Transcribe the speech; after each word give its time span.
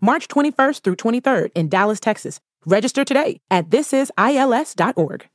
March 0.00 0.28
21st 0.28 0.82
through 0.82 0.96
23rd 0.96 1.50
in 1.54 1.68
Dallas, 1.68 2.00
Texas. 2.00 2.40
Register 2.64 3.04
today 3.04 3.40
at 3.50 3.70
thisisils.org. 3.70 5.26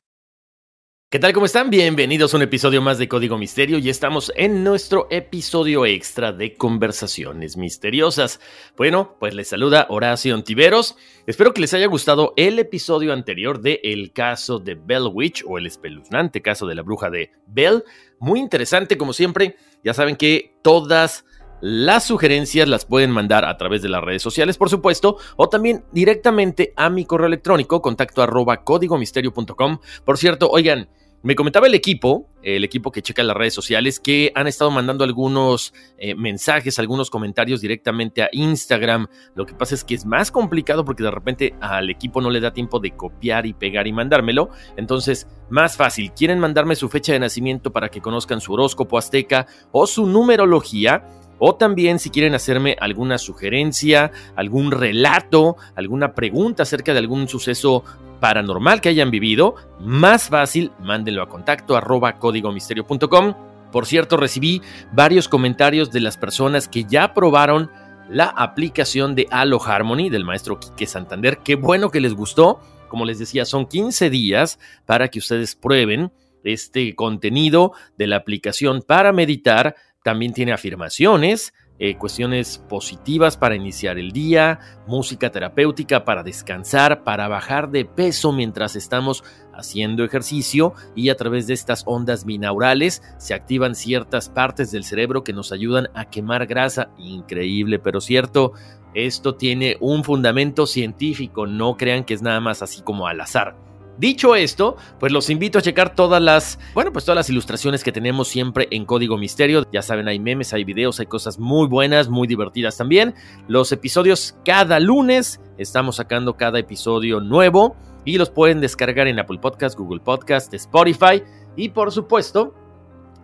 ¿Qué 1.12 1.20
tal? 1.20 1.34
¿Cómo 1.34 1.46
están? 1.46 1.70
Bienvenidos 1.70 2.34
a 2.34 2.38
un 2.38 2.44
episodio 2.44 2.82
más 2.82 2.98
de 2.98 3.10
Código 3.10 3.38
Misterio 3.38 3.80
y 3.80 3.90
estamos 3.90 4.32
en 4.38 4.63
nuestro 4.63 5.08
episodio 5.10 5.85
extra 5.85 6.32
de 6.32 6.55
Conversaciones 6.55 7.58
Misteriosas. 7.58 8.40
Bueno, 8.77 9.18
pues 9.20 9.34
les 9.34 9.50
saluda 9.50 9.88
Horacio 9.90 10.34
Antiveros. 10.34 10.96
Espero 11.28 11.54
que 11.54 11.60
les 11.60 11.74
haya 11.74 11.88
gustado 11.88 12.34
el 12.38 12.60
episodio 12.60 13.12
anterior 13.12 13.60
de 13.60 13.82
El 13.84 14.13
caso 14.13 14.60
de 14.60 14.76
Bell 14.76 15.10
Witch 15.12 15.44
o 15.46 15.57
el 15.57 15.68
espeluznante 15.68 16.41
caso 16.41 16.66
de 16.66 16.76
la 16.76 16.82
bruja 16.82 17.10
de 17.10 17.32
Bell. 17.46 17.84
Muy 18.18 18.40
interesante 18.40 18.98
como 18.98 19.12
siempre. 19.12 19.57
Ya 19.84 19.94
saben 19.94 20.16
que 20.16 20.55
todas 20.62 21.26
las 21.62 22.05
sugerencias 22.05 22.67
las 22.67 22.85
pueden 22.85 23.12
mandar 23.12 23.45
a 23.45 23.57
través 23.57 23.81
de 23.81 23.90
las 23.90 24.04
redes 24.04 24.21
sociales, 24.21 24.57
por 24.57 24.70
supuesto, 24.70 25.17
o 25.37 25.49
también 25.49 25.84
directamente 25.91 26.73
a 26.76 26.90
mi 26.90 27.05
correo 27.05 27.27
electrónico, 27.27 27.81
contacto 27.81 28.21
arroba 28.21 28.63
códigomisterio.com. 28.63 29.79
Por 30.04 30.17
cierto, 30.17 30.49
oigan, 30.49 30.89
me 31.23 31.35
comentaba 31.35 31.67
el 31.67 31.76
equipo, 31.76 32.27
el 32.41 32.63
equipo 32.63 32.91
que 32.91 33.04
checa 33.04 33.21
las 33.21 33.37
redes 33.37 33.54
sociales, 33.54 33.99
que 33.99 34.32
han 34.34 34.48
estado 34.48 34.71
mandando 34.71 35.04
algunos 35.04 35.71
eh, 35.99 36.15
mensajes, 36.15 36.79
algunos 36.79 37.12
comentarios 37.12 37.62
directamente 37.62 38.23
a 38.23 38.29
Instagram. 38.32 39.05
Lo 39.35 39.45
que 39.45 39.54
pasa 39.54 39.76
es 39.76 39.84
que 39.84 39.93
es 39.93 40.04
más 40.04 40.32
complicado 40.32 40.84
porque 40.84 41.04
de 41.04 41.12
repente 41.12 41.54
al 41.62 41.91
equipo 41.91 42.21
no 42.21 42.32
le 42.32 42.39
da 42.39 42.54
tiempo 42.54 42.79
de 42.79 42.95
copiar 42.95 43.45
y 43.45 43.54
pegar 43.54 43.85
y 43.85 43.93
mandármelo. 43.93 44.49
Entonces, 44.77 45.27
más 45.51 45.77
fácil. 45.77 46.12
¿Quieren 46.13 46.39
mandarme 46.39 46.76
su 46.76 46.89
fecha 46.89 47.13
de 47.13 47.20
nacimiento 47.20 47.71
para 47.71 47.89
que 47.89 48.01
conozcan 48.01 48.41
su 48.41 48.54
horóscopo 48.54 48.98
azteca 48.98 49.45
o 49.71 49.85
su 49.85 50.07
numerología? 50.07 51.05
O 51.44 51.56
también 51.56 51.98
si 51.98 52.12
quieren 52.12 52.36
hacerme 52.36 52.78
alguna 52.80 53.18
sugerencia, 53.18 54.12
algún 54.36 54.70
relato, 54.72 55.56
alguna 55.76 56.14
pregunta 56.14 56.62
acerca 56.62 56.94
de 56.94 57.00
algún 57.00 57.28
suceso 57.28 57.84
paranormal 58.20 58.80
que 58.80 58.90
hayan 58.90 59.10
vivido, 59.10 59.56
más 59.80 60.30
fácil, 60.30 60.72
mándenlo 60.80 61.24
a 61.24 61.30
contacto 61.30 61.76
arroba 61.76 62.20
códigomisterio.com. 62.20 63.34
Por 63.72 63.88
cierto, 63.88 64.18
recibí 64.18 64.62
varios 64.94 65.28
comentarios 65.28 65.92
de 65.92 66.02
las 66.02 66.16
personas 66.16 66.68
que 66.68 66.84
ya 66.84 67.16
probaron 67.16 67.72
la 68.07 68.25
aplicación 68.25 69.16
de 69.16 69.25
Halo 69.31 69.59
Harmony 69.66 70.12
del 70.12 70.25
maestro 70.25 70.59
Quique 70.59 70.85
Santander. 70.85 71.40
Qué 71.40 71.56
bueno 71.56 71.90
que 71.90 72.01
les 72.01 72.13
gustó. 72.13 72.59
Como 72.88 73.03
les 73.03 73.18
decía, 73.18 73.46
son 73.46 73.66
15 73.66 74.12
días 74.12 74.59
para 74.85 75.07
que 75.07 75.18
ustedes 75.18 75.56
prueben 75.56 76.12
este 76.44 76.94
contenido 76.94 77.74
de 77.97 78.06
la 78.06 78.18
aplicación 78.18 78.84
para 78.84 79.12
meditar 79.12 79.75
también 80.03 80.34
tiene 80.34 80.53
afirmaciones, 80.53 81.53
eh, 81.84 81.97
cuestiones 81.97 82.59
positivas 82.69 83.38
para 83.38 83.56
iniciar 83.56 83.97
el 83.97 84.12
día, 84.12 84.59
música 84.85 85.31
terapéutica 85.31 86.06
para 86.06 86.22
descansar, 86.22 87.03
para 87.03 87.28
bajar 87.28 87.72
de 87.72 87.85
peso 87.85 88.31
mientras 88.31 88.75
estamos 88.75 89.23
haciendo 89.53 90.03
ejercicio 90.03 90.73
y 90.95 91.09
a 91.09 91.17
través 91.17 91.47
de 91.47 91.56
estas 91.56 91.84
ondas 91.88 92.23
binaurales 92.23 93.01
se 93.17 93.34
activan 93.34 93.73
ciertas 93.73 94.29
partes 94.29 94.72
del 94.72 94.84
cerebro 94.84 95.23
que 95.23 95.34
nos 95.34 95.51
ayudan 95.51 95.89
a 95.95 96.06
quemar 96.06 96.45
grasa. 96.45 96.91
Increíble, 96.97 97.79
pero 97.79 98.00
cierto. 98.00 98.53
Esto 98.94 99.35
tiene 99.35 99.78
un 99.79 100.03
fundamento 100.03 100.68
científico, 100.68 101.47
no 101.47 101.78
crean 101.78 102.03
que 102.03 102.13
es 102.13 102.22
nada 102.22 102.41
más 102.41 102.62
así 102.62 102.81
como 102.81 103.07
al 103.07 103.22
azar. 103.22 103.70
Dicho 103.97 104.35
esto, 104.35 104.78
pues 105.00 105.12
los 105.12 105.29
invito 105.29 105.59
a 105.59 105.62
checar 105.62 105.94
todas 105.96 106.22
las, 106.22 106.57
bueno, 106.74 106.91
pues 106.91 107.06
todas 107.06 107.18
las 107.18 107.29
ilustraciones 107.29 107.84
que 107.84 107.91
tenemos 107.91 108.28
siempre 108.28 108.68
en 108.72 108.85
Código 108.85 109.18
Misterio. 109.18 109.68
Ya 109.72 109.81
saben, 109.81 110.07
hay 110.07 110.18
memes, 110.18 110.53
hay 110.53 110.63
videos, 110.63 111.00
hay 111.00 111.06
cosas 111.06 111.38
muy 111.38 111.68
buenas, 111.68 112.09
muy 112.09 112.28
divertidas 112.28 112.78
también. 112.78 113.13
Los 113.47 113.72
episodios 113.72 114.35
cada 114.44 114.80
lunes, 114.80 115.40
estamos 115.57 115.97
sacando 115.97 116.35
cada 116.35 116.57
episodio 116.57 117.19
nuevo 117.19 117.75
y 118.06 118.18
los 118.18 118.30
pueden 118.30 118.62
descargar 118.62 119.07
en 119.07 119.19
Apple 119.19 119.40
Podcast, 119.40 119.78
Google 119.78 120.00
Podcast, 120.00 120.53
Spotify 120.53 121.22
y 121.56 121.69
por 121.69 121.91
supuesto, 121.91 122.56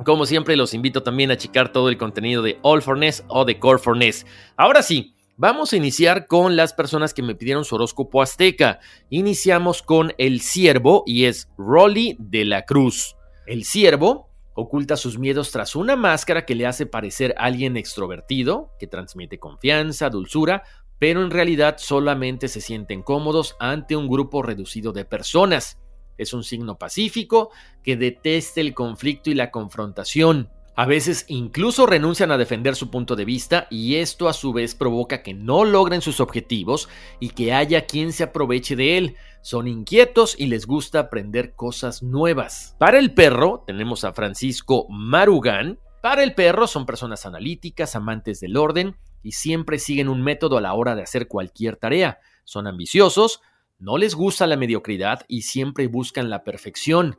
como 0.06 0.26
siempre 0.26 0.56
los 0.56 0.74
invito 0.74 1.02
también 1.02 1.32
a 1.32 1.38
checar 1.38 1.72
todo 1.72 1.90
el 1.90 1.98
contenido 1.98 2.44
de 2.44 2.60
All 2.62 2.82
for 2.82 2.98
Ness 2.98 3.24
o 3.30 3.46
de 3.46 3.58
Core 3.58 3.80
for 3.80 3.98
Ness. 3.98 4.26
Ahora 4.56 4.84
sí, 4.84 5.16
Vamos 5.40 5.72
a 5.72 5.78
iniciar 5.78 6.26
con 6.26 6.56
las 6.56 6.74
personas 6.74 7.14
que 7.14 7.22
me 7.22 7.36
pidieron 7.36 7.64
su 7.64 7.76
horóscopo 7.76 8.24
azteca. 8.24 8.80
Iniciamos 9.12 9.84
con 9.84 10.12
el 10.18 10.42
ciervo 10.42 11.04
y 11.06 11.26
es 11.26 11.48
Rolly 11.60 12.16
de 12.18 12.44
la 12.44 12.66
Cruz. 12.66 13.16
El 13.46 13.64
ciervo 13.64 14.32
oculta 14.56 14.98
sus 14.98 15.20
miedos 15.20 15.52
tras 15.52 15.76
una 15.76 15.96
máscara 15.96 16.44
que 16.44 16.56
le 16.56 16.66
hace 16.66 16.88
parecer 16.88 17.36
alguien 17.38 17.78
extrovertido, 17.78 18.72
que 18.80 18.88
transmite 18.88 19.38
confianza, 19.38 20.10
dulzura, 20.10 20.64
pero 20.98 21.22
en 21.22 21.30
realidad 21.30 21.76
solamente 21.78 22.48
se 22.48 22.60
sienten 22.60 23.04
cómodos 23.04 23.56
ante 23.60 23.96
un 23.96 24.10
grupo 24.10 24.42
reducido 24.42 24.92
de 24.92 25.06
personas. 25.06 25.78
Es 26.18 26.34
un 26.34 26.44
signo 26.44 26.80
pacífico 26.80 27.52
que 27.84 27.96
detesta 27.96 28.60
el 28.60 28.74
conflicto 28.74 29.30
y 29.30 29.36
la 29.36 29.52
confrontación. 29.52 30.50
A 30.80 30.86
veces 30.86 31.26
incluso 31.28 31.88
renuncian 31.88 32.32
a 32.32 32.38
defender 32.38 32.76
su 32.76 32.92
punto 32.92 33.16
de 33.16 33.26
vista 33.26 33.66
y 33.72 33.96
esto 33.96 34.30
a 34.30 34.34
su 34.34 34.54
vez 34.54 34.76
provoca 34.76 35.24
que 35.24 35.34
no 35.34 35.66
logren 35.66 36.04
sus 36.04 36.20
objetivos 36.20 36.88
y 37.20 37.30
que 37.30 37.52
haya 37.52 37.88
quien 37.88 38.14
se 38.14 38.24
aproveche 38.24 38.76
de 38.76 39.00
él. 39.00 39.16
Son 39.42 39.68
inquietos 39.68 40.36
y 40.38 40.46
les 40.46 40.68
gusta 40.68 41.00
aprender 41.00 41.56
cosas 41.56 42.04
nuevas. 42.04 42.76
Para 42.78 43.00
el 43.00 43.12
perro 43.16 43.64
tenemos 43.66 44.04
a 44.04 44.14
Francisco 44.14 44.86
Marugán. 44.88 45.80
Para 46.04 46.22
el 46.22 46.36
perro 46.36 46.68
son 46.68 46.86
personas 46.86 47.26
analíticas, 47.26 47.96
amantes 47.96 48.40
del 48.40 48.56
orden 48.56 48.98
y 49.24 49.32
siempre 49.32 49.80
siguen 49.80 50.10
un 50.10 50.22
método 50.22 50.60
a 50.60 50.62
la 50.62 50.76
hora 50.76 50.94
de 50.94 51.02
hacer 51.02 51.28
cualquier 51.28 51.78
tarea. 51.78 52.20
Son 52.44 52.68
ambiciosos, 52.68 53.42
no 53.80 53.98
les 53.98 54.14
gusta 54.14 54.46
la 54.46 54.58
mediocridad 54.58 55.26
y 55.28 55.42
siempre 55.42 55.88
buscan 55.88 56.30
la 56.30 56.44
perfección. 56.44 57.18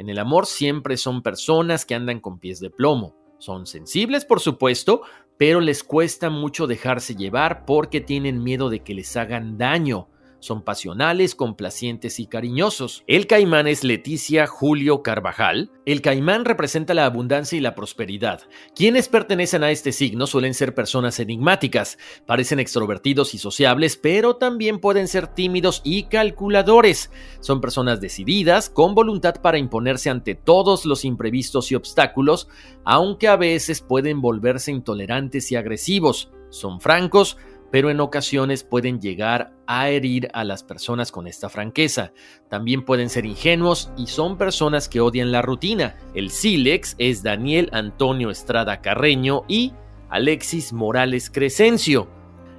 En 0.00 0.08
el 0.08 0.18
amor 0.18 0.46
siempre 0.46 0.96
son 0.96 1.22
personas 1.22 1.84
que 1.84 1.94
andan 1.94 2.20
con 2.20 2.38
pies 2.38 2.58
de 2.58 2.70
plomo. 2.70 3.14
Son 3.36 3.66
sensibles, 3.66 4.24
por 4.24 4.40
supuesto, 4.40 5.02
pero 5.36 5.60
les 5.60 5.84
cuesta 5.84 6.30
mucho 6.30 6.66
dejarse 6.66 7.14
llevar 7.14 7.66
porque 7.66 8.00
tienen 8.00 8.42
miedo 8.42 8.70
de 8.70 8.80
que 8.82 8.94
les 8.94 9.14
hagan 9.18 9.58
daño. 9.58 10.08
Son 10.40 10.62
pasionales, 10.62 11.34
complacientes 11.34 12.18
y 12.18 12.26
cariñosos. 12.26 13.04
El 13.06 13.26
caimán 13.26 13.68
es 13.68 13.84
Leticia 13.84 14.46
Julio 14.46 15.02
Carvajal. 15.02 15.70
El 15.84 16.00
caimán 16.00 16.46
representa 16.46 16.94
la 16.94 17.04
abundancia 17.04 17.58
y 17.58 17.60
la 17.60 17.74
prosperidad. 17.74 18.40
Quienes 18.74 19.08
pertenecen 19.08 19.62
a 19.62 19.70
este 19.70 19.92
signo 19.92 20.26
suelen 20.26 20.54
ser 20.54 20.74
personas 20.74 21.20
enigmáticas, 21.20 21.98
parecen 22.26 22.58
extrovertidos 22.58 23.34
y 23.34 23.38
sociables, 23.38 23.98
pero 23.98 24.36
también 24.36 24.80
pueden 24.80 25.08
ser 25.08 25.26
tímidos 25.26 25.82
y 25.84 26.04
calculadores. 26.04 27.10
Son 27.40 27.60
personas 27.60 28.00
decididas, 28.00 28.70
con 28.70 28.94
voluntad 28.94 29.42
para 29.42 29.58
imponerse 29.58 30.08
ante 30.08 30.34
todos 30.34 30.86
los 30.86 31.04
imprevistos 31.04 31.70
y 31.70 31.74
obstáculos, 31.74 32.48
aunque 32.84 33.28
a 33.28 33.36
veces 33.36 33.82
pueden 33.82 34.22
volverse 34.22 34.70
intolerantes 34.70 35.52
y 35.52 35.56
agresivos. 35.56 36.30
Son 36.48 36.80
francos, 36.80 37.36
pero 37.70 37.90
en 37.90 38.00
ocasiones 38.00 38.64
pueden 38.64 39.00
llegar 39.00 39.52
a 39.66 39.88
herir 39.88 40.28
a 40.32 40.44
las 40.44 40.62
personas 40.62 41.12
con 41.12 41.26
esta 41.26 41.48
franqueza. 41.48 42.12
También 42.48 42.84
pueden 42.84 43.08
ser 43.08 43.26
ingenuos 43.26 43.90
y 43.96 44.06
son 44.06 44.36
personas 44.38 44.88
que 44.88 45.00
odian 45.00 45.32
la 45.32 45.42
rutina. 45.42 45.96
El 46.14 46.30
sílex 46.30 46.96
es 46.98 47.22
Daniel 47.22 47.68
Antonio 47.72 48.30
Estrada 48.30 48.80
Carreño 48.80 49.44
y 49.48 49.72
Alexis 50.08 50.72
Morales 50.72 51.30
Crescencio. 51.30 52.08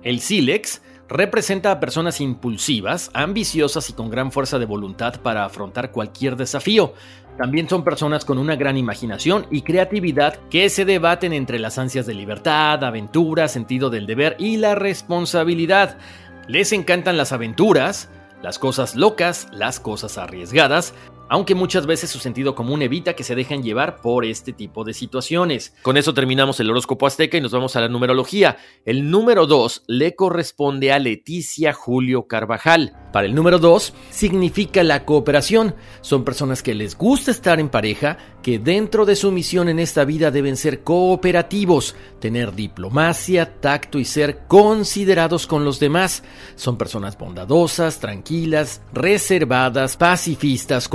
El 0.03 0.19
sílex 0.19 0.81
representa 1.11 1.71
a 1.71 1.79
personas 1.79 2.21
impulsivas, 2.21 3.11
ambiciosas 3.13 3.89
y 3.89 3.93
con 3.93 4.09
gran 4.09 4.31
fuerza 4.31 4.59
de 4.59 4.65
voluntad 4.65 5.21
para 5.21 5.43
afrontar 5.43 5.91
cualquier 5.91 6.37
desafío. 6.37 6.93
También 7.37 7.67
son 7.67 7.83
personas 7.83 8.23
con 8.23 8.37
una 8.37 8.55
gran 8.55 8.77
imaginación 8.77 9.45
y 9.51 9.61
creatividad 9.61 10.39
que 10.49 10.69
se 10.69 10.85
debaten 10.85 11.33
entre 11.33 11.59
las 11.59 11.77
ansias 11.77 12.05
de 12.05 12.13
libertad, 12.13 12.83
aventura, 12.83 13.47
sentido 13.47 13.89
del 13.89 14.05
deber 14.05 14.35
y 14.39 14.57
la 14.57 14.75
responsabilidad. 14.75 15.97
Les 16.47 16.71
encantan 16.71 17.17
las 17.17 17.33
aventuras, 17.33 18.09
las 18.41 18.57
cosas 18.57 18.95
locas, 18.95 19.47
las 19.51 19.79
cosas 19.79 20.17
arriesgadas, 20.17 20.93
aunque 21.31 21.55
muchas 21.55 21.85
veces 21.85 22.09
su 22.09 22.19
sentido 22.19 22.55
común 22.55 22.81
evita 22.81 23.13
que 23.13 23.23
se 23.23 23.35
dejen 23.35 23.63
llevar 23.63 24.01
por 24.01 24.25
este 24.25 24.51
tipo 24.51 24.83
de 24.83 24.93
situaciones. 24.93 25.73
Con 25.81 25.95
eso 25.95 26.13
terminamos 26.13 26.59
el 26.59 26.69
horóscopo 26.69 27.07
azteca 27.07 27.37
y 27.37 27.41
nos 27.41 27.53
vamos 27.53 27.77
a 27.77 27.79
la 27.79 27.87
numerología. 27.87 28.57
El 28.83 29.09
número 29.09 29.47
2 29.47 29.83
le 29.87 30.13
corresponde 30.13 30.91
a 30.91 30.99
Leticia 30.99 31.71
Julio 31.71 32.27
Carvajal. 32.27 32.97
Para 33.13 33.27
el 33.27 33.33
número 33.33 33.59
2 33.59 33.93
significa 34.09 34.83
la 34.83 35.05
cooperación. 35.05 35.73
Son 36.01 36.25
personas 36.25 36.61
que 36.61 36.75
les 36.75 36.97
gusta 36.97 37.31
estar 37.31 37.61
en 37.61 37.69
pareja, 37.69 38.17
que 38.43 38.59
dentro 38.59 39.05
de 39.05 39.15
su 39.15 39.31
misión 39.31 39.69
en 39.69 39.79
esta 39.79 40.03
vida 40.03 40.31
deben 40.31 40.57
ser 40.57 40.83
cooperativos, 40.83 41.95
tener 42.19 42.53
diplomacia, 42.53 43.61
tacto 43.61 43.99
y 43.99 44.05
ser 44.05 44.47
considerados 44.47 45.47
con 45.47 45.63
los 45.63 45.79
demás. 45.79 46.23
Son 46.55 46.77
personas 46.77 47.17
bondadosas, 47.17 48.01
tranquilas, 48.01 48.81
reservadas, 48.91 49.95
pacifistas, 49.95 50.89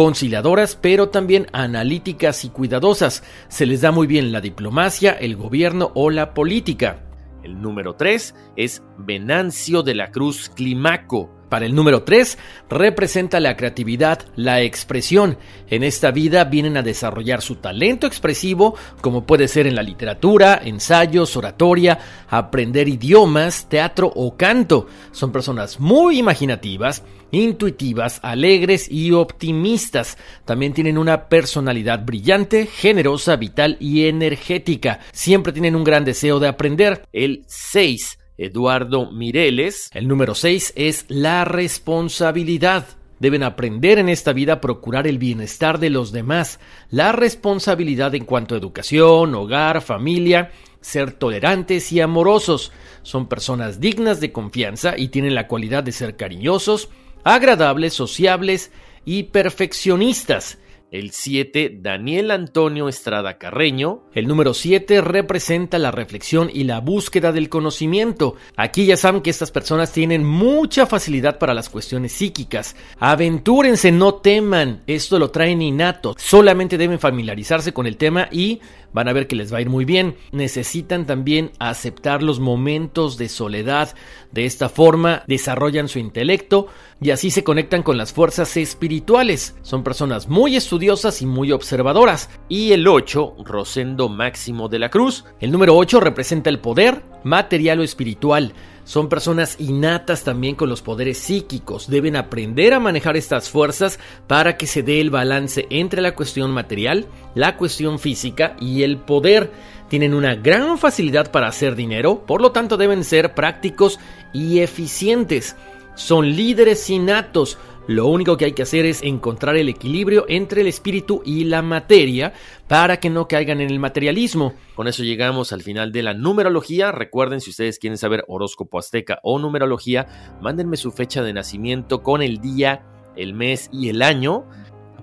pero 0.80 1.08
también 1.08 1.46
analíticas 1.52 2.44
y 2.44 2.50
cuidadosas. 2.50 3.22
Se 3.48 3.66
les 3.66 3.80
da 3.80 3.90
muy 3.90 4.06
bien 4.06 4.32
la 4.32 4.40
diplomacia, 4.40 5.12
el 5.12 5.36
gobierno 5.36 5.92
o 5.94 6.10
la 6.10 6.34
política. 6.34 7.02
El 7.42 7.60
número 7.60 7.94
3 7.94 8.34
es 8.56 8.82
Venancio 8.98 9.82
de 9.82 9.94
la 9.94 10.10
Cruz 10.10 10.50
Climaco. 10.54 11.35
Para 11.48 11.64
el 11.66 11.74
número 11.74 12.02
3, 12.02 12.38
representa 12.68 13.38
la 13.38 13.56
creatividad, 13.56 14.24
la 14.34 14.62
expresión. 14.62 15.38
En 15.70 15.84
esta 15.84 16.10
vida 16.10 16.44
vienen 16.44 16.76
a 16.76 16.82
desarrollar 16.82 17.40
su 17.40 17.56
talento 17.56 18.06
expresivo, 18.06 18.74
como 19.00 19.26
puede 19.26 19.46
ser 19.46 19.68
en 19.68 19.76
la 19.76 19.82
literatura, 19.82 20.60
ensayos, 20.64 21.36
oratoria, 21.36 21.98
aprender 22.28 22.88
idiomas, 22.88 23.68
teatro 23.68 24.10
o 24.12 24.36
canto. 24.36 24.88
Son 25.12 25.30
personas 25.30 25.78
muy 25.78 26.18
imaginativas, 26.18 27.04
intuitivas, 27.30 28.18
alegres 28.22 28.90
y 28.90 29.12
optimistas. 29.12 30.18
También 30.44 30.72
tienen 30.72 30.98
una 30.98 31.28
personalidad 31.28 32.04
brillante, 32.04 32.66
generosa, 32.66 33.36
vital 33.36 33.76
y 33.78 34.06
energética. 34.06 34.98
Siempre 35.12 35.52
tienen 35.52 35.76
un 35.76 35.84
gran 35.84 36.04
deseo 36.04 36.40
de 36.40 36.48
aprender. 36.48 37.04
El 37.12 37.44
6 37.46 38.18
Eduardo 38.38 39.10
Mireles. 39.10 39.90
El 39.92 40.08
número 40.08 40.34
6 40.34 40.74
es 40.76 41.04
la 41.08 41.44
responsabilidad. 41.44 42.86
Deben 43.18 43.42
aprender 43.42 43.98
en 43.98 44.10
esta 44.10 44.32
vida 44.32 44.54
a 44.54 44.60
procurar 44.60 45.06
el 45.06 45.18
bienestar 45.18 45.78
de 45.78 45.88
los 45.88 46.12
demás, 46.12 46.60
la 46.90 47.12
responsabilidad 47.12 48.14
en 48.14 48.26
cuanto 48.26 48.54
a 48.54 48.58
educación, 48.58 49.34
hogar, 49.34 49.80
familia, 49.80 50.50
ser 50.82 51.12
tolerantes 51.12 51.92
y 51.92 52.00
amorosos. 52.00 52.72
Son 53.02 53.26
personas 53.26 53.80
dignas 53.80 54.20
de 54.20 54.32
confianza 54.32 54.98
y 54.98 55.08
tienen 55.08 55.34
la 55.34 55.48
cualidad 55.48 55.82
de 55.82 55.92
ser 55.92 56.16
cariñosos, 56.16 56.90
agradables, 57.24 57.94
sociables 57.94 58.70
y 59.06 59.24
perfeccionistas. 59.24 60.58
El 60.92 61.10
7, 61.10 61.78
Daniel 61.80 62.30
Antonio 62.30 62.88
Estrada 62.88 63.38
Carreño. 63.38 64.04
El 64.14 64.28
número 64.28 64.54
7 64.54 65.00
representa 65.00 65.80
la 65.80 65.90
reflexión 65.90 66.48
y 66.52 66.62
la 66.62 66.78
búsqueda 66.78 67.32
del 67.32 67.48
conocimiento. 67.48 68.36
Aquí 68.56 68.86
ya 68.86 68.96
saben 68.96 69.20
que 69.20 69.30
estas 69.30 69.50
personas 69.50 69.92
tienen 69.92 70.24
mucha 70.24 70.86
facilidad 70.86 71.40
para 71.40 71.54
las 71.54 71.70
cuestiones 71.70 72.12
psíquicas. 72.12 72.76
Aventúrense, 73.00 73.90
no 73.90 74.14
teman. 74.14 74.84
Esto 74.86 75.18
lo 75.18 75.32
traen 75.32 75.60
innato. 75.60 76.14
Solamente 76.18 76.78
deben 76.78 77.00
familiarizarse 77.00 77.72
con 77.72 77.88
el 77.88 77.96
tema 77.96 78.28
y 78.30 78.60
van 78.96 79.08
a 79.08 79.12
ver 79.12 79.26
que 79.26 79.36
les 79.36 79.52
va 79.52 79.58
a 79.58 79.60
ir 79.60 79.68
muy 79.68 79.84
bien. 79.84 80.16
Necesitan 80.32 81.04
también 81.04 81.52
aceptar 81.58 82.22
los 82.22 82.40
momentos 82.40 83.18
de 83.18 83.28
soledad. 83.28 83.94
De 84.32 84.46
esta 84.46 84.70
forma 84.70 85.22
desarrollan 85.26 85.88
su 85.88 85.98
intelecto 85.98 86.68
y 86.98 87.10
así 87.10 87.30
se 87.30 87.44
conectan 87.44 87.82
con 87.82 87.98
las 87.98 88.14
fuerzas 88.14 88.56
espirituales. 88.56 89.54
Son 89.60 89.84
personas 89.84 90.28
muy 90.28 90.56
estudiosas 90.56 91.20
y 91.20 91.26
muy 91.26 91.52
observadoras. 91.52 92.30
Y 92.48 92.72
el 92.72 92.88
8, 92.88 93.36
Rosendo 93.44 94.08
Máximo 94.08 94.70
de 94.70 94.78
la 94.78 94.88
Cruz. 94.88 95.26
El 95.40 95.52
número 95.52 95.76
8 95.76 96.00
representa 96.00 96.48
el 96.48 96.60
poder 96.60 97.02
material 97.22 97.80
o 97.80 97.82
espiritual. 97.82 98.54
Son 98.86 99.08
personas 99.08 99.56
innatas 99.58 100.22
también 100.22 100.54
con 100.54 100.68
los 100.68 100.80
poderes 100.80 101.18
psíquicos. 101.18 101.90
Deben 101.90 102.14
aprender 102.14 102.72
a 102.72 102.78
manejar 102.78 103.16
estas 103.16 103.50
fuerzas 103.50 103.98
para 104.28 104.56
que 104.56 104.68
se 104.68 104.84
dé 104.84 105.00
el 105.00 105.10
balance 105.10 105.66
entre 105.70 106.00
la 106.00 106.14
cuestión 106.14 106.52
material, 106.52 107.06
la 107.34 107.56
cuestión 107.56 107.98
física 107.98 108.56
y 108.60 108.84
el 108.84 108.98
poder. 108.98 109.50
Tienen 109.88 110.14
una 110.14 110.36
gran 110.36 110.78
facilidad 110.78 111.32
para 111.32 111.48
hacer 111.48 111.74
dinero, 111.74 112.24
por 112.26 112.40
lo 112.40 112.52
tanto 112.52 112.76
deben 112.76 113.02
ser 113.02 113.34
prácticos 113.34 113.98
y 114.32 114.60
eficientes. 114.60 115.56
Son 115.96 116.36
líderes 116.36 116.88
innatos, 116.88 117.58
lo 117.86 118.08
único 118.08 118.36
que 118.36 118.46
hay 118.46 118.52
que 118.52 118.62
hacer 118.62 118.84
es 118.84 119.02
encontrar 119.02 119.56
el 119.56 119.68
equilibrio 119.68 120.24
entre 120.28 120.62
el 120.62 120.66
espíritu 120.66 121.22
y 121.24 121.44
la 121.44 121.62
materia 121.62 122.32
para 122.66 122.98
que 122.98 123.10
no 123.10 123.28
caigan 123.28 123.60
en 123.60 123.70
el 123.70 123.78
materialismo. 123.78 124.54
Con 124.74 124.88
eso 124.88 125.04
llegamos 125.04 125.52
al 125.52 125.62
final 125.62 125.92
de 125.92 126.02
la 126.02 126.12
numerología. 126.12 126.90
Recuerden, 126.90 127.40
si 127.40 127.50
ustedes 127.50 127.78
quieren 127.78 127.96
saber 127.96 128.24
horóscopo 128.26 128.78
azteca 128.78 129.20
o 129.22 129.38
numerología, 129.38 130.36
mándenme 130.40 130.76
su 130.76 130.90
fecha 130.90 131.22
de 131.22 131.32
nacimiento 131.32 132.02
con 132.02 132.22
el 132.22 132.38
día, 132.40 132.84
el 133.14 133.34
mes 133.34 133.70
y 133.72 133.88
el 133.88 134.02
año 134.02 134.46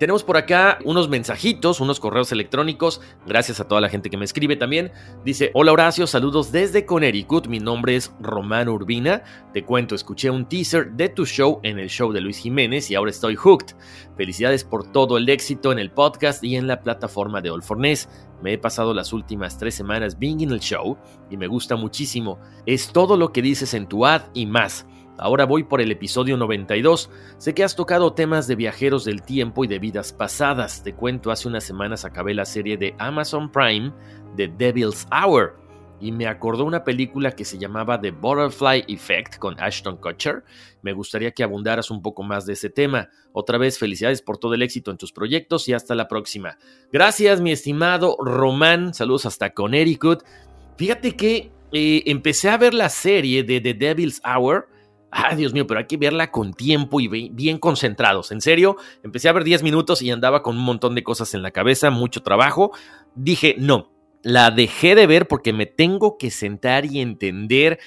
tenemos 0.03 0.25
por 0.25 0.35
acá 0.35 0.79
unos 0.83 1.07
mensajitos, 1.07 1.79
unos 1.79 2.01
correos 2.01 2.33
electrónicos. 2.33 2.99
Gracias 3.25 3.61
a 3.61 3.69
toda 3.69 3.79
la 3.79 3.87
gente 3.87 4.09
que 4.09 4.17
me 4.17 4.25
escribe 4.25 4.57
también. 4.57 4.91
Dice: 5.23 5.49
Hola 5.53 5.71
Horacio, 5.71 6.07
saludos 6.07 6.51
desde 6.51 6.85
Connecticut. 6.85 7.47
Mi 7.47 7.59
nombre 7.59 7.95
es 7.95 8.13
Román 8.19 8.67
Urbina. 8.67 9.23
Te 9.53 9.63
cuento, 9.63 9.95
escuché 9.95 10.29
un 10.29 10.49
teaser 10.49 10.91
de 10.91 11.07
tu 11.07 11.25
show 11.25 11.61
en 11.63 11.79
el 11.79 11.87
show 11.87 12.11
de 12.11 12.19
Luis 12.19 12.37
Jiménez 12.37 12.91
y 12.91 12.95
ahora 12.95 13.11
estoy 13.11 13.37
hooked. 13.37 13.77
Felicidades 14.17 14.65
por 14.65 14.91
todo 14.91 15.15
el 15.15 15.29
éxito 15.29 15.71
en 15.71 15.79
el 15.79 15.89
podcast 15.89 16.43
y 16.43 16.57
en 16.57 16.67
la 16.67 16.81
plataforma 16.81 17.39
de 17.39 17.51
All 17.51 17.63
Me 17.77 18.51
he 18.51 18.57
pasado 18.57 18.93
las 18.93 19.13
últimas 19.13 19.57
tres 19.57 19.73
semanas 19.73 20.19
being 20.19 20.41
en 20.41 20.51
el 20.51 20.59
show 20.59 20.97
y 21.29 21.37
me 21.37 21.47
gusta 21.47 21.77
muchísimo. 21.77 22.39
Es 22.65 22.91
todo 22.91 23.15
lo 23.15 23.31
que 23.31 23.41
dices 23.41 23.73
en 23.73 23.87
tu 23.87 24.05
ad 24.05 24.23
y 24.33 24.47
más. 24.47 24.85
Ahora 25.17 25.45
voy 25.45 25.63
por 25.63 25.79
el 25.79 25.91
episodio 25.91 26.37
92. 26.37 27.09
Sé 27.37 27.53
que 27.53 27.63
has 27.63 27.75
tocado 27.75 28.13
temas 28.13 28.47
de 28.47 28.55
viajeros 28.55 29.05
del 29.05 29.21
tiempo 29.21 29.63
y 29.63 29.67
de 29.67 29.77
vidas 29.77 30.11
pasadas. 30.11 30.81
Te 30.81 30.93
cuento, 30.93 31.29
hace 31.29 31.47
unas 31.47 31.63
semanas 31.63 32.03
acabé 32.03 32.33
la 32.33 32.45
serie 32.45 32.77
de 32.77 32.95
Amazon 32.97 33.51
Prime, 33.51 33.93
The 34.37 34.47
Devil's 34.47 35.07
Hour, 35.11 35.55
y 35.99 36.11
me 36.11 36.25
acordó 36.25 36.65
una 36.65 36.83
película 36.83 37.31
que 37.31 37.45
se 37.45 37.59
llamaba 37.59 38.01
The 38.01 38.09
Butterfly 38.09 38.85
Effect 38.87 39.37
con 39.37 39.55
Ashton 39.59 39.97
Kutcher. 39.97 40.43
Me 40.81 40.93
gustaría 40.93 41.31
que 41.31 41.43
abundaras 41.43 41.91
un 41.91 42.01
poco 42.01 42.23
más 42.23 42.47
de 42.47 42.53
ese 42.53 42.71
tema. 42.71 43.09
Otra 43.33 43.59
vez, 43.59 43.77
felicidades 43.77 44.23
por 44.23 44.39
todo 44.39 44.55
el 44.55 44.63
éxito 44.63 44.89
en 44.89 44.97
tus 44.97 45.13
proyectos 45.13 45.69
y 45.69 45.73
hasta 45.73 45.93
la 45.93 46.07
próxima. 46.07 46.57
Gracias, 46.91 47.39
mi 47.39 47.51
estimado 47.51 48.17
Román. 48.19 48.95
Saludos 48.95 49.27
hasta 49.27 49.53
Connecticut. 49.53 50.23
Fíjate 50.75 51.15
que 51.15 51.51
eh, 51.71 52.03
empecé 52.07 52.49
a 52.49 52.57
ver 52.57 52.73
la 52.73 52.89
serie 52.89 53.43
de 53.43 53.61
The 53.61 53.75
Devil's 53.75 54.19
Hour 54.25 54.72
Ah, 55.15 55.35
Dios 55.35 55.53
mío, 55.53 55.67
pero 55.67 55.79
hay 55.79 55.85
que 55.85 55.97
verla 55.97 56.31
con 56.31 56.53
tiempo 56.53 56.99
y 56.99 57.07
bien 57.07 57.59
concentrados. 57.59 58.31
En 58.31 58.41
serio, 58.41 58.77
empecé 59.03 59.29
a 59.29 59.33
ver 59.33 59.43
10 59.43 59.61
minutos 59.61 60.01
y 60.01 60.09
andaba 60.09 60.41
con 60.41 60.57
un 60.57 60.63
montón 60.63 60.95
de 60.95 61.03
cosas 61.03 61.35
en 61.35 61.43
la 61.43 61.51
cabeza, 61.51 61.91
mucho 61.91 62.23
trabajo. 62.23 62.71
Dije, 63.13 63.55
no, 63.59 63.91
la 64.23 64.49
dejé 64.49 64.95
de 64.95 65.05
ver 65.05 65.27
porque 65.27 65.53
me 65.53 65.67
tengo 65.67 66.17
que 66.17 66.31
sentar 66.31 66.85
y 66.85 66.99
entender, 66.99 67.79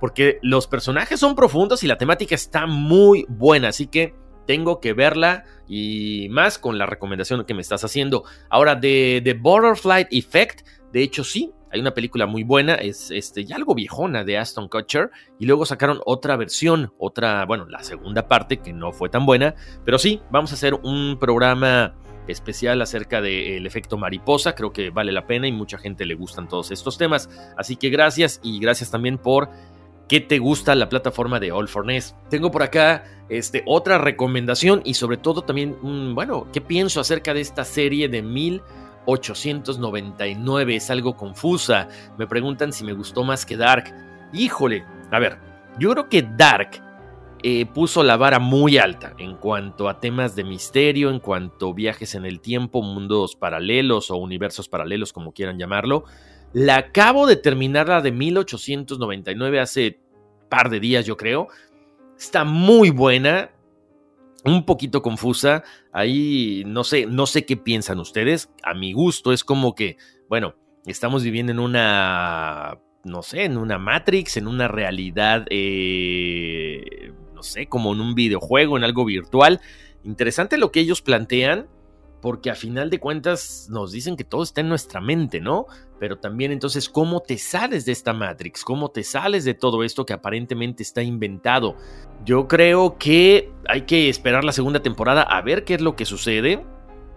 porque 0.00 0.38
los 0.40 0.68
personajes 0.68 1.18
son 1.18 1.34
profundos 1.34 1.82
y 1.82 1.88
la 1.88 1.98
temática 1.98 2.36
está 2.36 2.66
muy 2.66 3.26
buena, 3.28 3.68
así 3.68 3.88
que 3.88 4.14
tengo 4.46 4.80
que 4.80 4.92
verla 4.92 5.44
y 5.66 6.28
más 6.30 6.58
con 6.58 6.78
la 6.78 6.86
recomendación 6.86 7.44
que 7.44 7.54
me 7.54 7.60
estás 7.60 7.82
haciendo. 7.82 8.22
Ahora, 8.50 8.76
de 8.76 9.20
The 9.24 9.34
Butterfly 9.34 10.06
Effect, 10.12 10.66
de 10.92 11.02
hecho 11.02 11.24
sí, 11.24 11.52
hay 11.70 11.80
una 11.80 11.94
película 11.94 12.26
muy 12.26 12.44
buena, 12.44 12.74
es 12.74 13.10
este, 13.10 13.44
ya 13.44 13.56
algo 13.56 13.74
viejona 13.74 14.24
de 14.24 14.38
Aston 14.38 14.68
Kutcher, 14.68 15.10
y 15.38 15.46
luego 15.46 15.66
sacaron 15.66 16.00
otra 16.04 16.36
versión, 16.36 16.92
otra, 16.98 17.44
bueno, 17.46 17.66
la 17.66 17.82
segunda 17.82 18.28
parte 18.28 18.58
que 18.58 18.72
no 18.72 18.92
fue 18.92 19.08
tan 19.08 19.26
buena, 19.26 19.54
pero 19.84 19.98
sí, 19.98 20.20
vamos 20.30 20.52
a 20.52 20.54
hacer 20.54 20.74
un 20.74 21.18
programa 21.18 21.94
especial 22.26 22.82
acerca 22.82 23.20
del 23.20 23.66
efecto 23.66 23.96
mariposa, 23.96 24.54
creo 24.54 24.72
que 24.72 24.90
vale 24.90 25.12
la 25.12 25.26
pena 25.26 25.48
y 25.48 25.52
mucha 25.52 25.78
gente 25.78 26.04
le 26.04 26.14
gustan 26.14 26.48
todos 26.48 26.70
estos 26.70 26.98
temas, 26.98 27.28
así 27.56 27.76
que 27.76 27.90
gracias 27.90 28.40
y 28.42 28.60
gracias 28.60 28.90
también 28.90 29.18
por 29.18 29.48
que 30.08 30.20
te 30.20 30.38
gusta 30.38 30.74
la 30.74 30.88
plataforma 30.88 31.38
de 31.38 31.52
All 31.52 31.68
for 31.68 31.84
Ness. 31.84 32.16
Tengo 32.30 32.50
por 32.50 32.62
acá 32.62 33.04
este, 33.28 33.62
otra 33.66 33.98
recomendación 33.98 34.80
y 34.84 34.94
sobre 34.94 35.18
todo 35.18 35.42
también, 35.42 35.76
bueno, 36.14 36.48
¿qué 36.50 36.62
pienso 36.62 37.00
acerca 37.00 37.34
de 37.34 37.42
esta 37.42 37.64
serie 37.64 38.08
de 38.08 38.22
mil 38.22 38.62
899. 39.08 40.76
Es 40.76 40.90
algo 40.90 41.16
confusa. 41.16 41.88
Me 42.18 42.26
preguntan 42.26 42.72
si 42.72 42.84
me 42.84 42.92
gustó 42.92 43.24
más 43.24 43.46
que 43.46 43.56
Dark. 43.56 43.94
Híjole, 44.32 44.84
a 45.10 45.18
ver, 45.18 45.38
Yo 45.78 45.92
creo 45.92 46.08
que 46.08 46.22
Dark 46.22 46.82
eh, 47.42 47.64
puso 47.66 48.02
la 48.02 48.16
vara 48.16 48.40
muy 48.40 48.78
alta 48.78 49.14
en 49.16 49.36
cuanto 49.36 49.88
a 49.88 50.00
temas 50.00 50.34
de 50.34 50.42
misterio, 50.42 51.08
en 51.08 51.20
cuanto 51.20 51.70
a 51.70 51.74
viajes 51.74 52.16
en 52.16 52.26
el 52.26 52.40
tiempo, 52.40 52.82
mundos 52.82 53.36
paralelos 53.36 54.10
o 54.10 54.16
universos 54.16 54.68
paralelos, 54.68 55.12
como 55.12 55.32
quieran 55.32 55.58
llamarlo. 55.58 56.04
La 56.52 56.76
acabo 56.76 57.26
de 57.26 57.36
terminar 57.36 57.88
la 57.88 58.00
de 58.00 58.10
1899 58.10 59.60
hace 59.60 60.00
par 60.48 60.68
de 60.68 60.80
días, 60.80 61.06
yo 61.06 61.16
creo. 61.16 61.48
Está 62.18 62.42
muy 62.44 62.90
buena, 62.90 63.50
un 64.48 64.64
poquito 64.64 65.02
confusa. 65.02 65.62
Ahí 65.92 66.62
no 66.66 66.84
sé, 66.84 67.06
no 67.06 67.26
sé 67.26 67.44
qué 67.46 67.56
piensan 67.56 67.98
ustedes. 67.98 68.50
A 68.62 68.74
mi 68.74 68.92
gusto 68.92 69.32
es 69.32 69.44
como 69.44 69.74
que, 69.74 69.96
bueno, 70.28 70.54
estamos 70.86 71.22
viviendo 71.22 71.52
en 71.52 71.58
una, 71.58 72.78
no 73.04 73.22
sé, 73.22 73.44
en 73.44 73.56
una 73.56 73.78
Matrix, 73.78 74.36
en 74.36 74.48
una 74.48 74.68
realidad, 74.68 75.46
eh, 75.50 77.12
no 77.34 77.42
sé, 77.42 77.66
como 77.66 77.92
en 77.92 78.00
un 78.00 78.14
videojuego, 78.14 78.76
en 78.76 78.84
algo 78.84 79.04
virtual. 79.04 79.60
Interesante 80.04 80.58
lo 80.58 80.72
que 80.72 80.80
ellos 80.80 81.02
plantean 81.02 81.68
porque 82.20 82.50
a 82.50 82.54
final 82.54 82.90
de 82.90 82.98
cuentas 82.98 83.68
nos 83.70 83.92
dicen 83.92 84.16
que 84.16 84.24
todo 84.24 84.42
está 84.42 84.60
en 84.60 84.68
nuestra 84.68 85.00
mente, 85.00 85.40
¿no? 85.40 85.66
Pero 85.98 86.18
también 86.18 86.52
entonces, 86.52 86.88
¿cómo 86.88 87.20
te 87.20 87.38
sales 87.38 87.84
de 87.84 87.92
esta 87.92 88.12
Matrix? 88.12 88.64
¿Cómo 88.64 88.90
te 88.90 89.02
sales 89.02 89.44
de 89.44 89.54
todo 89.54 89.84
esto 89.84 90.06
que 90.06 90.12
aparentemente 90.12 90.82
está 90.82 91.02
inventado? 91.02 91.76
Yo 92.24 92.48
creo 92.48 92.98
que 92.98 93.52
hay 93.68 93.82
que 93.82 94.08
esperar 94.08 94.44
la 94.44 94.52
segunda 94.52 94.80
temporada 94.80 95.22
a 95.22 95.42
ver 95.42 95.64
qué 95.64 95.74
es 95.74 95.80
lo 95.80 95.96
que 95.96 96.04
sucede. 96.04 96.64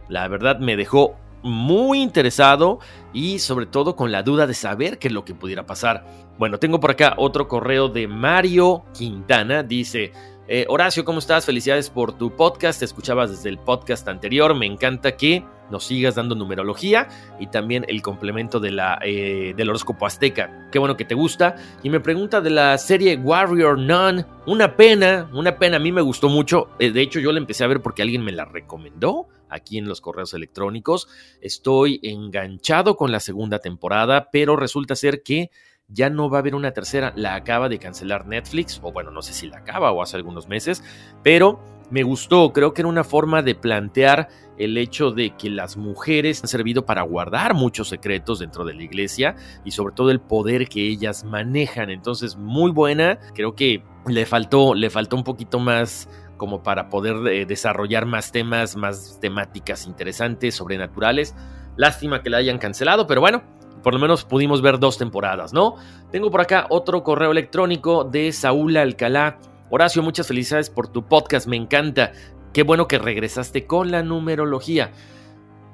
La 0.09 0.27
verdad 0.27 0.59
me 0.59 0.75
dejó 0.75 1.15
muy 1.43 2.01
interesado 2.01 2.79
y 3.13 3.39
sobre 3.39 3.65
todo 3.65 3.95
con 3.95 4.11
la 4.11 4.23
duda 4.23 4.47
de 4.47 4.53
saber 4.53 4.99
qué 4.99 5.07
es 5.07 5.13
lo 5.13 5.25
que 5.25 5.33
pudiera 5.33 5.65
pasar. 5.65 6.05
Bueno, 6.37 6.59
tengo 6.59 6.79
por 6.79 6.91
acá 6.91 7.15
otro 7.17 7.47
correo 7.47 7.87
de 7.87 8.07
Mario 8.07 8.83
Quintana. 8.93 9.63
Dice, 9.63 10.11
eh, 10.53 10.65
Horacio, 10.67 11.05
¿cómo 11.05 11.19
estás? 11.19 11.45
Felicidades 11.45 11.89
por 11.89 12.17
tu 12.17 12.35
podcast. 12.35 12.79
Te 12.79 12.83
escuchabas 12.83 13.31
desde 13.31 13.47
el 13.47 13.57
podcast 13.57 14.05
anterior. 14.09 14.53
Me 14.53 14.65
encanta 14.65 15.15
que 15.15 15.45
nos 15.69 15.85
sigas 15.85 16.15
dando 16.15 16.35
numerología 16.35 17.07
y 17.39 17.47
también 17.47 17.85
el 17.87 18.01
complemento 18.01 18.59
de 18.59 18.71
la, 18.71 18.99
eh, 19.01 19.53
del 19.55 19.69
horóscopo 19.69 20.05
azteca. 20.05 20.67
Qué 20.69 20.77
bueno 20.77 20.97
que 20.97 21.05
te 21.05 21.15
gusta. 21.15 21.55
Y 21.83 21.89
me 21.89 22.01
pregunta 22.01 22.41
de 22.41 22.49
la 22.49 22.77
serie 22.77 23.15
Warrior 23.15 23.79
Nun. 23.79 24.25
Una 24.45 24.75
pena, 24.75 25.29
una 25.31 25.57
pena. 25.57 25.77
A 25.77 25.79
mí 25.79 25.93
me 25.93 26.01
gustó 26.01 26.27
mucho. 26.27 26.67
Eh, 26.79 26.91
de 26.91 27.01
hecho, 27.01 27.21
yo 27.21 27.31
la 27.31 27.39
empecé 27.39 27.63
a 27.63 27.67
ver 27.67 27.81
porque 27.81 28.01
alguien 28.01 28.21
me 28.21 28.33
la 28.33 28.43
recomendó 28.43 29.29
aquí 29.47 29.77
en 29.77 29.87
los 29.87 30.01
correos 30.01 30.33
electrónicos. 30.33 31.07
Estoy 31.39 32.01
enganchado 32.03 32.97
con 32.97 33.13
la 33.13 33.21
segunda 33.21 33.59
temporada, 33.59 34.29
pero 34.33 34.57
resulta 34.57 34.97
ser 34.97 35.23
que 35.23 35.49
ya 35.93 36.09
no 36.09 36.29
va 36.29 36.37
a 36.37 36.41
haber 36.41 36.55
una 36.55 36.71
tercera, 36.71 37.13
la 37.15 37.35
acaba 37.35 37.69
de 37.69 37.79
cancelar 37.79 38.27
Netflix, 38.27 38.79
o 38.83 38.91
bueno, 38.91 39.11
no 39.11 39.21
sé 39.21 39.33
si 39.33 39.47
la 39.47 39.57
acaba 39.57 39.91
o 39.91 40.01
hace 40.01 40.17
algunos 40.17 40.47
meses, 40.47 40.83
pero 41.23 41.59
me 41.91 42.03
gustó, 42.03 42.53
creo 42.53 42.73
que 42.73 42.81
era 42.81 42.87
una 42.87 43.03
forma 43.03 43.41
de 43.41 43.53
plantear 43.53 44.29
el 44.57 44.77
hecho 44.77 45.11
de 45.11 45.35
que 45.35 45.49
las 45.49 45.75
mujeres 45.75 46.41
han 46.41 46.47
servido 46.47 46.85
para 46.85 47.01
guardar 47.01 47.53
muchos 47.53 47.89
secretos 47.89 48.39
dentro 48.39 48.63
de 48.63 48.73
la 48.73 48.83
iglesia 48.83 49.35
y 49.65 49.71
sobre 49.71 49.93
todo 49.93 50.09
el 50.09 50.21
poder 50.21 50.69
que 50.69 50.87
ellas 50.87 51.25
manejan. 51.25 51.89
Entonces, 51.89 52.37
muy 52.37 52.71
buena, 52.71 53.19
creo 53.33 53.55
que 53.55 53.83
le 54.07 54.25
faltó, 54.25 54.73
le 54.73 54.89
faltó 54.89 55.17
un 55.17 55.25
poquito 55.25 55.59
más 55.59 56.07
como 56.37 56.63
para 56.63 56.89
poder 56.89 57.27
eh, 57.27 57.45
desarrollar 57.45 58.05
más 58.05 58.31
temas, 58.31 58.77
más 58.77 59.19
temáticas 59.19 59.85
interesantes, 59.85 60.55
sobrenaturales. 60.55 61.35
Lástima 61.75 62.23
que 62.23 62.29
la 62.29 62.37
hayan 62.37 62.57
cancelado, 62.57 63.05
pero 63.05 63.19
bueno, 63.19 63.43
por 63.83 63.93
lo 63.93 63.99
menos 63.99 64.23
pudimos 64.23 64.61
ver 64.61 64.79
dos 64.79 64.97
temporadas, 64.97 65.53
¿no? 65.53 65.75
Tengo 66.11 66.29
por 66.29 66.41
acá 66.41 66.67
otro 66.69 67.03
correo 67.03 67.31
electrónico 67.31 68.03
de 68.03 68.31
Saúl 68.31 68.77
Alcalá. 68.77 69.39
Horacio, 69.69 70.03
muchas 70.03 70.27
felicidades 70.27 70.69
por 70.69 70.87
tu 70.87 71.07
podcast, 71.07 71.47
me 71.47 71.55
encanta. 71.55 72.11
Qué 72.53 72.63
bueno 72.63 72.87
que 72.87 72.99
regresaste 72.99 73.65
con 73.65 73.91
la 73.91 74.03
numerología. 74.03 74.91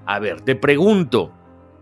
A 0.05 0.19
ver, 0.19 0.41
te 0.41 0.55
pregunto, 0.55 1.33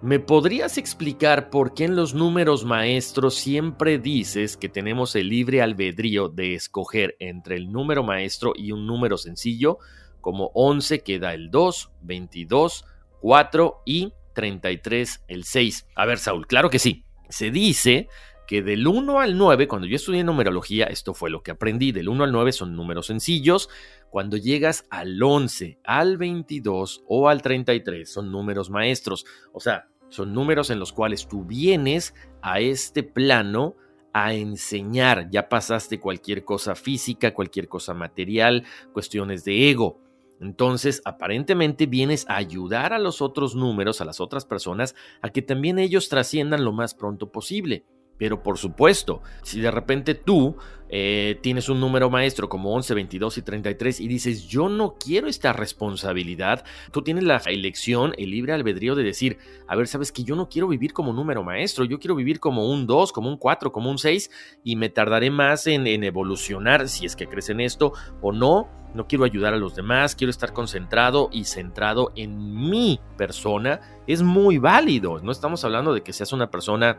¿me 0.01 0.20
podrías 0.20 0.77
explicar 0.77 1.50
por 1.50 1.74
qué 1.74 1.84
en 1.84 1.96
los 1.96 2.13
números 2.13 2.65
maestros 2.65 3.36
siempre 3.36 4.00
dices 4.00 4.58
que 4.58 4.70
tenemos 4.70 5.15
el 5.15 5.29
libre 5.29 5.62
albedrío 5.62 6.29
de 6.29 6.55
escoger 6.55 7.17
entre 7.20 7.58
el 7.58 7.72
número 7.72 8.03
maestro 8.03 8.53
y 8.55 8.72
un 8.72 8.88
número 8.88 9.17
sencillo, 9.17 9.77
como 10.22 10.50
11 10.55 11.01
que 11.01 11.20
da 11.20 11.34
el 11.34 11.51
2, 11.51 11.91
22, 12.01 12.86
4 13.20 13.82
y 13.86 14.13
33 14.36 15.24
el 15.27 15.44
6. 15.44 15.88
A 15.96 16.06
ver, 16.06 16.20
Saúl, 16.20 16.46
claro 16.46 16.70
que 16.70 16.77
sí. 16.77 17.04
Se 17.30 17.50
dice 17.50 18.08
que 18.46 18.62
del 18.62 18.88
1 18.88 19.20
al 19.20 19.38
9, 19.38 19.68
cuando 19.68 19.88
yo 19.88 19.96
estudié 19.96 20.24
numerología, 20.24 20.86
esto 20.86 21.15
fue 21.15 21.32
lo 21.32 21.42
que 21.42 21.50
aprendí, 21.50 21.92
del 21.92 22.10
1 22.10 22.25
al 22.25 22.32
9 22.32 22.51
son 22.51 22.75
números 22.75 23.08
sencillos, 23.08 23.70
cuando 24.12 24.38
llegas 24.38 24.86
al 24.92 25.22
11, 25.22 25.80
al 25.84 26.18
22 26.18 27.04
o 27.08 27.27
al 27.27 27.42
33 27.42 28.08
son 28.08 28.32
números 28.32 28.70
maestros, 28.70 29.25
o 29.51 29.60
sea, 29.60 29.88
son 30.10 30.34
números 30.34 30.70
en 30.70 30.80
los 30.80 30.94
cuales 30.94 31.27
tú 31.27 31.44
vienes 31.44 32.13
a 32.42 32.60
este 32.60 33.01
plano 33.01 33.75
a 34.13 34.34
enseñar, 34.34 35.30
ya 35.30 35.50
pasaste 35.50 36.00
cualquier 36.00 36.46
cosa 36.46 36.75
física, 36.75 37.34
cualquier 37.34 37.68
cosa 37.68 37.94
material, 37.94 38.63
cuestiones 38.94 39.44
de 39.44 39.70
ego. 39.70 40.00
Entonces, 40.39 41.01
aparentemente 41.06 41.86
vienes 41.86 42.25
a 42.27 42.36
ayudar 42.36 42.94
a 42.94 43.00
los 43.00 43.22
otros 43.22 43.56
números, 43.56 44.01
a 44.01 44.06
las 44.06 44.20
otras 44.20 44.46
personas, 44.46 44.96
a 45.22 45.30
que 45.30 45.42
también 45.42 45.80
ellos 45.80 46.10
trasciendan 46.10 46.65
lo 46.65 46.74
más 46.74 46.94
pronto 46.94 47.32
posible. 47.32 47.86
Pero 48.17 48.41
por 48.43 48.57
supuesto, 48.57 49.22
si 49.43 49.60
de 49.60 49.72
repente 49.72 50.15
tú 50.15 50.55
eh, 50.88 51.39
tienes 51.41 51.67
un 51.67 51.79
número 51.79 52.10
maestro 52.10 52.48
como 52.48 52.74
11, 52.74 52.93
22 52.93 53.38
y 53.39 53.41
33 53.41 54.00
y 54.00 54.07
dices, 54.07 54.48
yo 54.48 54.69
no 54.69 54.95
quiero 55.00 55.27
esta 55.27 55.51
responsabilidad, 55.51 56.63
tú 56.91 57.01
tienes 57.01 57.24
la 57.24 57.38
elección, 57.48 58.13
el 58.17 58.29
libre 58.29 58.53
albedrío 58.53 58.95
de 58.95 59.03
decir, 59.03 59.38
a 59.67 59.75
ver, 59.75 59.88
sabes 59.88 60.12
que 60.12 60.24
yo 60.24 60.36
no 60.36 60.48
quiero 60.48 60.67
vivir 60.67 60.93
como 60.93 61.12
número 61.12 61.43
maestro, 61.43 61.86
yo 61.86 62.00
quiero 62.00 62.15
vivir 62.15 62.39
como 62.39 62.69
un 62.69 62.86
2, 62.86 63.12
como 63.12 63.29
un 63.29 63.38
4, 63.38 63.72
como 63.72 63.89
un 63.89 63.98
6 63.98 64.29
y 64.63 64.75
me 64.75 64.89
tardaré 64.89 65.31
más 65.31 65.65
en, 65.67 65.88
en 65.88 66.03
evolucionar 66.03 66.88
si 66.88 67.05
es 67.05 67.15
que 67.15 67.27
crees 67.27 67.50
en 67.50 67.62
esto 67.62 67.93
o 68.22 68.31
no. 68.31 68.69
No 68.93 69.07
quiero 69.07 69.25
ayudar 69.25 69.53
a 69.53 69.57
los 69.57 69.75
demás, 69.75 70.15
quiero 70.15 70.31
estar 70.31 70.53
concentrado 70.53 71.27
y 71.29 71.43
centrado 71.43 72.13
en 72.15 72.69
mi 72.69 73.01
persona. 73.17 73.81
Es 74.07 74.22
muy 74.22 74.57
válido. 74.57 75.19
No 75.19 75.34
estamos 75.34 75.65
hablando 75.65 75.93
de 75.93 76.01
que 76.01 76.13
seas 76.13 76.31
una 76.31 76.50
persona 76.50 76.98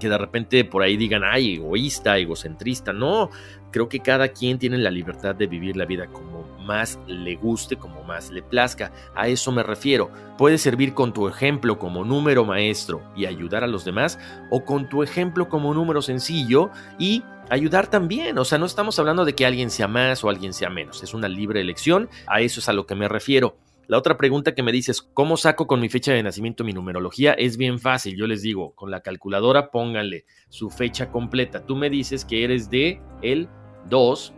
que 0.00 0.08
de 0.08 0.18
repente 0.18 0.64
por 0.64 0.82
ahí 0.82 0.96
digan, 0.96 1.22
ay, 1.24 1.54
egoísta, 1.54 2.18
egocentrista. 2.18 2.92
No, 2.92 3.30
creo 3.70 3.88
que 3.88 4.00
cada 4.00 4.28
quien 4.28 4.58
tiene 4.58 4.78
la 4.78 4.90
libertad 4.90 5.36
de 5.36 5.46
vivir 5.46 5.76
la 5.76 5.84
vida 5.84 6.08
como 6.08 6.40
más 6.58 6.98
le 7.06 7.36
guste, 7.36 7.76
como 7.76 8.02
más 8.02 8.30
le 8.30 8.42
plazca. 8.42 8.92
A 9.14 9.28
eso 9.28 9.52
me 9.52 9.62
refiero. 9.62 10.10
Puedes 10.36 10.62
servir 10.62 10.94
con 10.94 11.12
tu 11.12 11.28
ejemplo 11.28 11.78
como 11.78 12.04
número 12.04 12.44
maestro 12.44 13.02
y 13.14 13.26
ayudar 13.26 13.62
a 13.62 13.68
los 13.68 13.84
demás, 13.84 14.18
o 14.50 14.64
con 14.64 14.88
tu 14.88 15.02
ejemplo 15.04 15.48
como 15.48 15.72
número 15.72 16.02
sencillo 16.02 16.70
y 16.98 17.22
ayudar 17.50 17.88
también. 17.88 18.38
O 18.38 18.44
sea, 18.44 18.58
no 18.58 18.66
estamos 18.66 18.98
hablando 18.98 19.24
de 19.24 19.34
que 19.34 19.46
alguien 19.46 19.70
sea 19.70 19.88
más 19.88 20.24
o 20.24 20.28
alguien 20.28 20.52
sea 20.52 20.70
menos. 20.70 21.02
Es 21.02 21.14
una 21.14 21.28
libre 21.28 21.60
elección. 21.60 22.08
A 22.26 22.40
eso 22.40 22.60
es 22.60 22.68
a 22.68 22.72
lo 22.72 22.86
que 22.86 22.94
me 22.94 23.08
refiero. 23.08 23.56
La 23.90 23.98
otra 23.98 24.16
pregunta 24.16 24.54
que 24.54 24.62
me 24.62 24.70
dices, 24.70 25.02
¿cómo 25.02 25.36
saco 25.36 25.66
con 25.66 25.80
mi 25.80 25.88
fecha 25.88 26.12
de 26.12 26.22
nacimiento 26.22 26.62
mi 26.62 26.72
numerología? 26.72 27.32
Es 27.32 27.56
bien 27.56 27.80
fácil, 27.80 28.16
yo 28.16 28.28
les 28.28 28.40
digo, 28.40 28.72
con 28.76 28.88
la 28.88 29.00
calculadora 29.00 29.72
pónganle 29.72 30.26
su 30.48 30.70
fecha 30.70 31.10
completa. 31.10 31.66
Tú 31.66 31.74
me 31.74 31.90
dices 31.90 32.24
que 32.24 32.44
eres 32.44 32.70
de 32.70 33.02
el 33.20 33.48
2, 33.88 34.32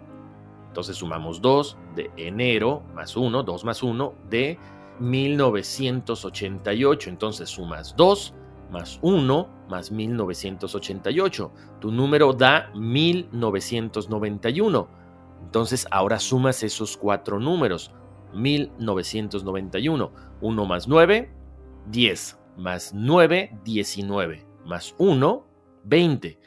entonces 0.68 0.97
sumamos 0.97 1.42
2 1.42 1.76
de 1.94 2.11
enero 2.16 2.82
más 2.94 3.14
1, 3.14 3.42
2 3.42 3.64
más 3.66 3.82
1 3.82 4.14
de 4.30 4.59
1988. 5.00 7.11
Entonces 7.11 7.50
sumas 7.50 7.94
2 7.94 8.35
más 8.71 8.99
1 9.02 9.66
más 9.68 9.92
1988. 9.92 11.52
Tu 11.78 11.92
número 11.92 12.32
da 12.32 12.71
1991. 12.75 14.88
Entonces 15.44 15.87
ahora 15.90 16.18
sumas 16.18 16.62
esos 16.62 16.97
cuatro 16.97 17.38
números. 17.38 17.92
1991. 18.34 20.12
1 20.40 20.66
más 20.66 20.88
9, 20.88 21.30
10. 21.86 22.38
Más 22.56 22.92
9, 22.94 23.58
19. 23.64 24.46
Más 24.64 24.94
1, 24.98 25.46
20. 25.84 26.38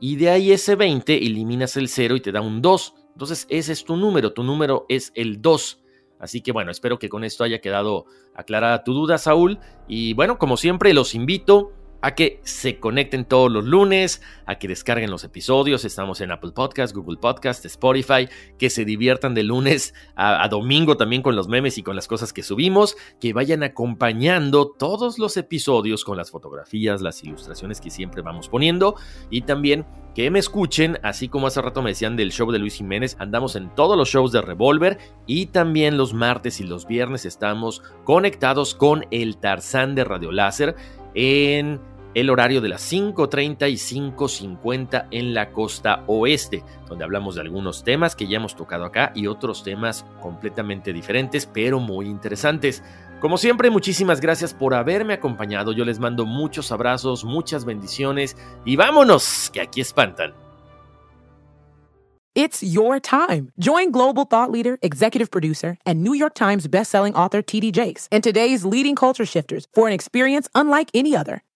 Y 0.00 0.16
de 0.16 0.30
ahí 0.30 0.52
ese 0.52 0.74
20 0.74 1.16
eliminas 1.16 1.76
el 1.76 1.88
0 1.88 2.16
y 2.16 2.20
te 2.20 2.32
da 2.32 2.40
un 2.40 2.60
2. 2.60 2.94
Entonces 3.12 3.46
ese 3.48 3.72
es 3.72 3.84
tu 3.84 3.96
número. 3.96 4.32
Tu 4.32 4.42
número 4.42 4.86
es 4.88 5.12
el 5.14 5.40
2. 5.40 5.82
Así 6.18 6.40
que 6.40 6.52
bueno, 6.52 6.70
espero 6.70 6.98
que 6.98 7.08
con 7.08 7.24
esto 7.24 7.44
haya 7.44 7.60
quedado 7.60 8.06
aclarada 8.34 8.84
tu 8.84 8.94
duda, 8.94 9.18
Saúl. 9.18 9.58
Y 9.88 10.14
bueno, 10.14 10.38
como 10.38 10.56
siempre, 10.56 10.94
los 10.94 11.14
invito 11.14 11.72
a 12.02 12.16
que 12.16 12.40
se 12.42 12.78
conecten 12.78 13.24
todos 13.24 13.50
los 13.50 13.64
lunes, 13.64 14.20
a 14.44 14.56
que 14.56 14.68
descarguen 14.68 15.10
los 15.10 15.22
episodios. 15.22 15.84
Estamos 15.84 16.20
en 16.20 16.32
Apple 16.32 16.50
Podcast, 16.50 16.94
Google 16.94 17.18
Podcast, 17.18 17.64
Spotify, 17.64 18.28
que 18.58 18.70
se 18.70 18.84
diviertan 18.84 19.34
de 19.34 19.44
lunes 19.44 19.94
a, 20.16 20.46
domingo 20.48 20.96
también 20.96 21.22
con 21.22 21.36
los 21.36 21.46
memes 21.46 21.78
y 21.78 21.82
con 21.84 21.94
las 21.94 22.08
cosas 22.08 22.32
que 22.32 22.42
subimos, 22.42 22.96
que 23.20 23.32
vayan 23.32 23.62
acompañando 23.62 24.68
todos 24.68 25.18
los 25.18 25.36
episodios 25.36 26.04
con 26.04 26.16
las 26.16 26.32
fotografías, 26.32 27.00
las 27.00 27.22
ilustraciones 27.22 27.80
que 27.80 27.90
siempre 27.90 28.20
vamos 28.20 28.48
poniendo. 28.48 28.96
Y 29.30 29.42
también 29.42 29.86
que 30.16 30.28
me 30.30 30.40
escuchen, 30.40 30.98
así 31.04 31.28
como 31.28 31.46
hace 31.46 31.62
rato 31.62 31.82
me 31.82 31.90
decían 31.90 32.16
del 32.16 32.32
show 32.32 32.50
de 32.50 32.58
Luis 32.58 32.74
Jiménez, 32.74 33.16
andamos 33.20 33.54
en 33.54 33.72
todos 33.74 33.96
los 33.96 34.08
shows 34.08 34.32
de 34.32 34.42
Revolver. 34.42 34.98
Y 35.26 35.46
también 35.46 35.96
los 35.96 36.14
martes 36.14 36.60
y 36.60 36.64
los 36.64 36.88
viernes 36.88 37.24
estamos 37.26 37.80
conectados 38.02 38.74
con 38.74 39.06
el 39.12 39.36
Tarzán 39.36 39.94
de 39.94 40.02
Radio 40.02 40.32
Láser 40.32 40.74
en 41.14 41.80
el 42.14 42.30
horario 42.30 42.60
de 42.60 42.68
las 42.68 42.92
5.30 42.92 43.70
y 43.70 43.74
5.50 43.74 45.08
en 45.10 45.34
la 45.34 45.50
costa 45.50 46.04
oeste, 46.06 46.62
donde 46.88 47.04
hablamos 47.04 47.34
de 47.34 47.42
algunos 47.42 47.84
temas 47.84 48.14
que 48.16 48.26
ya 48.26 48.36
hemos 48.36 48.56
tocado 48.56 48.84
acá 48.84 49.12
y 49.14 49.26
otros 49.26 49.62
temas 49.62 50.04
completamente 50.20 50.92
diferentes, 50.92 51.46
pero 51.46 51.80
muy 51.80 52.06
interesantes. 52.06 52.82
Como 53.20 53.38
siempre, 53.38 53.70
muchísimas 53.70 54.20
gracias 54.20 54.52
por 54.52 54.74
haberme 54.74 55.14
acompañado. 55.14 55.72
Yo 55.72 55.84
les 55.84 56.00
mando 56.00 56.26
muchos 56.26 56.72
abrazos, 56.72 57.24
muchas 57.24 57.64
bendiciones 57.64 58.36
y 58.64 58.76
vámonos, 58.76 59.50
que 59.52 59.60
aquí 59.60 59.80
espantan. 59.80 60.34
It's 62.34 62.62
your 62.62 62.98
time. 62.98 63.52
Join 63.58 63.92
global 63.92 64.24
thought 64.24 64.50
leader, 64.50 64.78
executive 64.80 65.30
producer, 65.30 65.76
and 65.84 66.02
New 66.02 66.14
York 66.14 66.34
Times 66.34 66.66
bestselling 66.66 67.14
author 67.14 67.42
TD 67.42 67.72
Jakes 67.72 68.08
and 68.10 68.24
today's 68.24 68.64
leading 68.64 68.96
culture 68.96 69.26
shifters 69.26 69.66
for 69.74 69.86
an 69.86 69.92
experience 69.92 70.48
unlike 70.54 70.90
any 70.94 71.14
other. 71.14 71.42